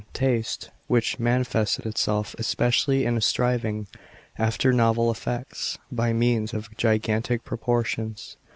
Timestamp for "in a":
3.05-3.21